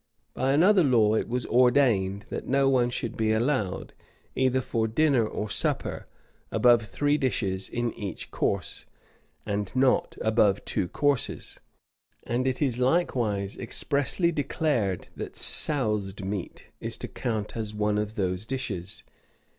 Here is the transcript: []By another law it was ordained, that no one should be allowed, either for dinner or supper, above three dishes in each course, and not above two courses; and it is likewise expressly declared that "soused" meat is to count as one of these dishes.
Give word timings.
[]By 0.33 0.53
another 0.53 0.83
law 0.83 1.13
it 1.13 1.29
was 1.29 1.45
ordained, 1.45 2.25
that 2.31 2.47
no 2.47 2.67
one 2.67 2.89
should 2.89 3.15
be 3.15 3.31
allowed, 3.33 3.93
either 4.33 4.59
for 4.59 4.87
dinner 4.87 5.27
or 5.27 5.47
supper, 5.51 6.07
above 6.51 6.81
three 6.87 7.19
dishes 7.19 7.69
in 7.69 7.93
each 7.93 8.31
course, 8.31 8.87
and 9.45 9.71
not 9.75 10.17
above 10.19 10.65
two 10.65 10.87
courses; 10.87 11.59
and 12.23 12.47
it 12.47 12.63
is 12.63 12.79
likewise 12.79 13.55
expressly 13.57 14.31
declared 14.31 15.09
that 15.15 15.35
"soused" 15.35 16.25
meat 16.25 16.71
is 16.79 16.97
to 16.97 17.07
count 17.07 17.55
as 17.55 17.75
one 17.75 17.99
of 17.99 18.15
these 18.15 18.47
dishes. 18.47 19.03